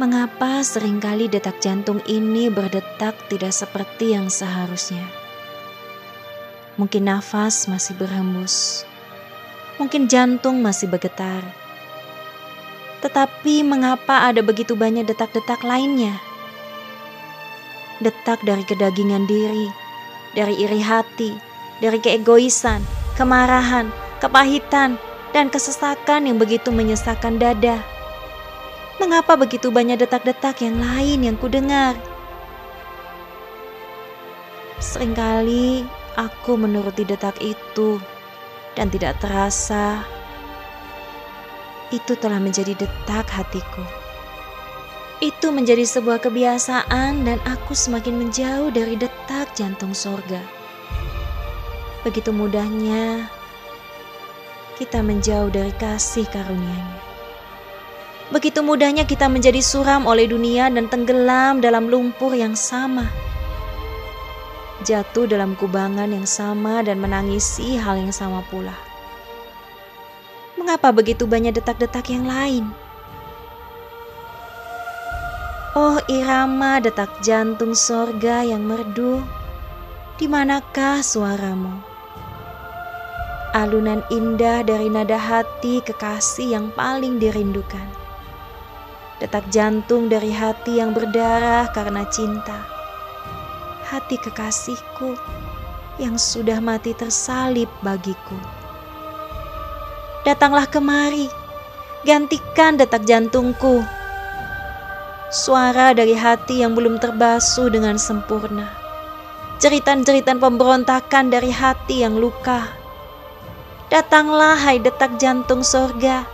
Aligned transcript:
Mengapa 0.00 0.64
sering 0.64 0.96
kali 0.96 1.28
detak 1.28 1.60
jantung 1.60 2.00
ini 2.08 2.48
berdetak 2.48 3.12
tidak 3.28 3.52
seperti 3.52 4.16
yang 4.16 4.32
seharusnya? 4.32 5.04
Mungkin 6.80 7.04
nafas 7.04 7.68
masih 7.68 8.00
berhembus, 8.00 8.88
mungkin 9.76 10.08
jantung 10.08 10.64
masih 10.64 10.88
bergetar. 10.88 11.44
Tetapi 13.04 13.60
mengapa 13.60 14.24
ada 14.24 14.40
begitu 14.40 14.72
banyak 14.72 15.04
detak-detak 15.04 15.60
lainnya? 15.68 16.16
Detak 18.00 18.40
dari 18.40 18.64
kedagingan 18.64 19.28
diri, 19.28 19.68
dari 20.32 20.64
iri 20.64 20.80
hati, 20.80 21.36
dari 21.84 22.00
keegoisan, 22.00 22.80
kemarahan, 23.20 23.92
kepahitan, 24.16 24.96
dan 25.36 25.52
kesesakan 25.52 26.24
yang 26.24 26.40
begitu 26.40 26.72
menyesakkan 26.72 27.36
dada. 27.36 27.99
Mengapa 29.00 29.32
begitu 29.32 29.72
banyak 29.72 29.96
detak-detak 29.96 30.60
yang 30.60 30.76
lain 30.76 31.24
yang 31.24 31.36
kudengar? 31.40 31.96
Seringkali 34.76 35.88
aku 36.20 36.60
menuruti 36.60 37.08
detak 37.08 37.40
itu 37.40 37.96
dan 38.76 38.92
tidak 38.92 39.16
terasa 39.16 40.04
itu 41.88 42.12
telah 42.12 42.36
menjadi 42.36 42.76
detak 42.76 43.24
hatiku. 43.32 43.80
Itu 45.24 45.48
menjadi 45.48 45.88
sebuah 45.88 46.20
kebiasaan 46.20 47.24
dan 47.24 47.40
aku 47.48 47.72
semakin 47.72 48.20
menjauh 48.20 48.68
dari 48.68 49.00
detak 49.00 49.56
jantung 49.56 49.96
sorga. 49.96 50.44
Begitu 52.04 52.36
mudahnya 52.36 53.32
kita 54.76 55.00
menjauh 55.00 55.48
dari 55.48 55.72
kasih 55.76 56.24
karunia-Nya. 56.28 57.09
Begitu 58.30 58.62
mudahnya 58.62 59.02
kita 59.02 59.26
menjadi 59.26 59.58
suram 59.58 60.06
oleh 60.06 60.30
dunia 60.30 60.70
dan 60.70 60.86
tenggelam 60.86 61.58
dalam 61.58 61.90
lumpur 61.90 62.30
yang 62.30 62.54
sama. 62.54 63.10
Jatuh 64.86 65.26
dalam 65.26 65.58
kubangan 65.58 66.06
yang 66.06 66.24
sama 66.30 66.86
dan 66.86 67.02
menangisi 67.02 67.74
hal 67.74 67.98
yang 67.98 68.14
sama 68.14 68.46
pula. 68.46 68.78
Mengapa 70.54 70.94
begitu 70.94 71.26
banyak 71.26 71.58
detak-detak 71.58 72.06
yang 72.06 72.22
lain? 72.22 72.70
Oh 75.74 75.98
irama 76.06 76.78
detak 76.78 77.10
jantung 77.26 77.74
sorga 77.74 78.46
yang 78.46 78.62
merdu, 78.62 79.26
di 80.22 80.30
manakah 80.30 81.02
suaramu? 81.02 81.82
Alunan 83.50 84.06
indah 84.14 84.62
dari 84.62 84.86
nada 84.86 85.18
hati 85.18 85.82
kekasih 85.82 86.54
yang 86.54 86.66
paling 86.78 87.18
dirindukan. 87.18 87.99
Detak 89.20 89.52
jantung 89.52 90.08
dari 90.08 90.32
hati 90.32 90.80
yang 90.80 90.96
berdarah 90.96 91.68
karena 91.76 92.08
cinta. 92.08 92.64
Hati 93.84 94.16
kekasihku 94.16 95.12
yang 96.00 96.16
sudah 96.16 96.56
mati 96.64 96.96
tersalib 96.96 97.68
bagiku. 97.84 98.40
Datanglah 100.24 100.64
kemari, 100.64 101.28
gantikan 102.08 102.80
detak 102.80 103.04
jantungku 103.04 103.84
suara 105.30 105.94
dari 105.94 106.18
hati 106.18 106.66
yang 106.66 106.74
belum 106.74 106.98
terbasuh 106.98 107.70
dengan 107.70 107.94
sempurna. 107.94 108.66
Jeritan-jeritan 109.62 110.42
pemberontakan 110.42 111.30
dari 111.30 111.54
hati 111.54 112.02
yang 112.02 112.18
luka. 112.18 112.66
Datanglah 113.86 114.58
hai 114.58 114.82
detak 114.82 115.22
jantung 115.22 115.62
sorga. 115.62 116.26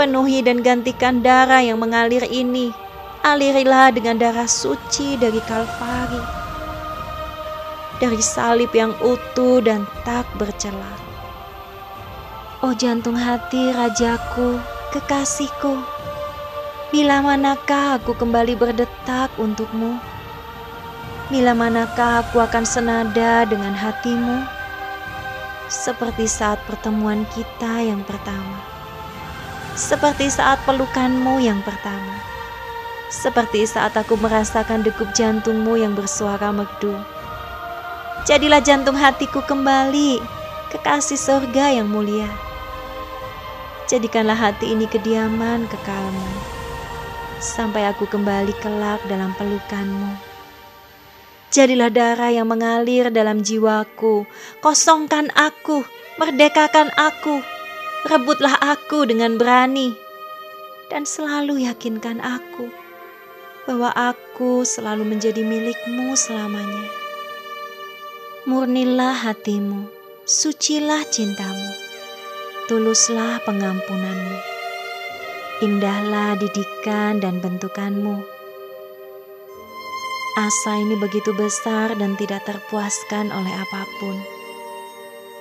Penuhi 0.00 0.40
dan 0.40 0.64
gantikan 0.64 1.20
darah 1.20 1.60
yang 1.60 1.76
mengalir 1.76 2.24
ini. 2.24 2.72
Alirilah 3.20 3.92
dengan 3.92 4.16
darah 4.16 4.48
suci 4.48 5.20
dari 5.20 5.36
Kalvari. 5.44 6.24
Dari 8.00 8.16
salib 8.24 8.72
yang 8.72 8.96
utuh 9.04 9.60
dan 9.60 9.84
tak 10.08 10.24
bercela. 10.40 10.88
Oh 12.64 12.72
jantung 12.72 13.12
hati 13.12 13.76
rajaku, 13.76 14.56
kekasihku, 14.96 15.84
Bila 16.88 17.20
manakah 17.20 18.00
aku 18.00 18.16
kembali 18.16 18.56
berdetak 18.56 19.28
untukmu? 19.36 20.00
Bila 21.28 21.52
manakah 21.52 22.24
aku 22.24 22.40
akan 22.40 22.64
senada 22.64 23.44
dengan 23.44 23.76
hatimu? 23.76 24.48
Seperti 25.68 26.24
saat 26.24 26.56
pertemuan 26.64 27.28
kita 27.36 27.84
yang 27.84 28.00
pertama. 28.08 28.79
Seperti 29.78 30.30
saat 30.30 30.58
pelukanmu 30.66 31.38
yang 31.42 31.62
pertama. 31.62 32.18
Seperti 33.10 33.66
saat 33.66 33.94
aku 33.98 34.14
merasakan 34.18 34.86
degup 34.86 35.10
jantungmu 35.14 35.78
yang 35.78 35.98
bersuara 35.98 36.54
merdu. 36.54 36.94
Jadilah 38.26 38.62
jantung 38.62 38.94
hatiku 38.94 39.42
kembali, 39.42 40.22
kekasih 40.70 41.18
surga 41.18 41.82
yang 41.82 41.90
mulia. 41.90 42.30
Jadikanlah 43.90 44.38
hati 44.38 44.70
ini 44.70 44.86
kediaman 44.86 45.66
kekalmu 45.66 46.60
sampai 47.40 47.88
aku 47.88 48.04
kembali 48.04 48.52
kelak 48.60 49.00
dalam 49.08 49.32
pelukanmu. 49.34 50.14
Jadilah 51.50 51.90
darah 51.90 52.30
yang 52.30 52.46
mengalir 52.46 53.10
dalam 53.10 53.42
jiwaku, 53.42 54.22
kosongkan 54.62 55.34
aku, 55.34 55.82
merdekakan 56.14 56.94
aku, 56.94 57.42
rebutlah 58.06 58.56
aku 58.60 59.04
dengan 59.04 59.36
berani, 59.36 59.96
dan 60.88 61.04
selalu 61.04 61.66
yakinkan 61.68 62.22
aku 62.22 62.70
bahwa 63.68 63.92
aku 63.92 64.64
selalu 64.64 65.04
menjadi 65.04 65.44
milikmu 65.44 66.16
selamanya. 66.16 66.86
Murnilah 68.48 69.14
hatimu, 69.28 69.84
sucilah 70.24 71.04
cintamu, 71.12 71.70
tuluslah 72.66 73.42
pengampunanmu 73.44 74.60
Indahlah 75.60 76.40
didikan 76.40 77.20
dan 77.20 77.36
bentukanmu. 77.36 78.24
Asa 80.40 80.72
ini 80.80 80.96
begitu 80.96 81.36
besar 81.36 81.92
dan 82.00 82.16
tidak 82.16 82.48
terpuaskan 82.48 83.28
oleh 83.28 83.52
apa 83.52 83.84
pun. 84.00 84.39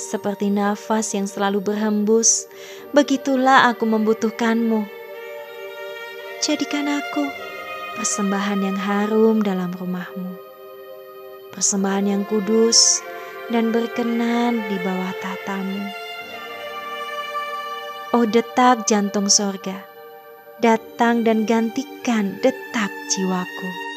Seperti 0.00 0.48
nafas 0.48 1.12
yang 1.12 1.28
selalu 1.28 1.60
berhembus, 1.60 2.48
begitulah 2.96 3.68
aku 3.68 3.84
membutuhkanmu. 3.84 4.88
Jadikan 6.40 6.88
aku 6.88 7.28
persembahan 8.00 8.64
yang 8.64 8.80
harum 8.80 9.44
dalam 9.44 9.76
rumahmu. 9.76 10.40
Persembahan 11.52 12.16
yang 12.16 12.22
kudus 12.24 13.04
dan 13.52 13.76
berkenan 13.76 14.64
di 14.72 14.80
bawah 14.80 15.12
tatamu. 15.20 15.84
Oh 18.16 18.24
detak 18.24 18.88
jantung 18.88 19.28
sorga, 19.28 19.84
datang 20.64 21.28
dan 21.28 21.44
gantikan 21.44 22.40
detak 22.40 22.88
jiwaku. 23.12 23.89